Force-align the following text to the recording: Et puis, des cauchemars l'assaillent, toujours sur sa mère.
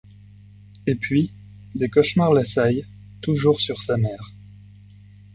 Et 0.87 0.95
puis, 0.95 1.31
des 1.75 1.87
cauchemars 1.87 2.33
l'assaillent, 2.33 2.87
toujours 3.21 3.59
sur 3.59 3.79
sa 3.79 3.97
mère. 3.97 4.31